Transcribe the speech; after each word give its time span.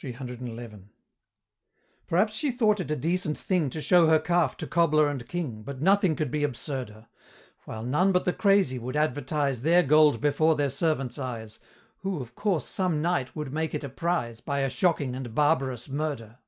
CCCXI. 0.00 0.90
P'raps 2.06 2.34
she 2.34 2.52
thought 2.52 2.78
it 2.78 2.88
a 2.92 2.94
decent 2.94 3.36
thing 3.36 3.68
To 3.68 3.80
show 3.80 4.06
her 4.06 4.20
calf 4.20 4.56
to 4.58 4.66
cobbler 4.68 5.08
and 5.08 5.26
king, 5.28 5.64
But 5.64 5.80
nothing 5.82 6.14
could 6.14 6.30
be 6.30 6.42
absurder 6.44 7.08
While 7.64 7.82
none 7.82 8.12
but 8.12 8.26
the 8.26 8.32
crazy 8.32 8.78
would 8.78 8.94
advertise 8.94 9.62
Their 9.62 9.82
gold 9.82 10.20
before 10.20 10.54
their 10.54 10.70
servants' 10.70 11.18
eyes, 11.18 11.58
Who 12.02 12.20
of 12.20 12.36
course 12.36 12.66
some 12.68 13.02
night 13.02 13.34
would 13.34 13.52
make 13.52 13.74
it 13.74 13.82
a 13.82 13.88
prize, 13.88 14.40
By 14.40 14.60
a 14.60 14.70
Shocking 14.70 15.16
and 15.16 15.34
Barbarous 15.34 15.88
Murder. 15.88 16.38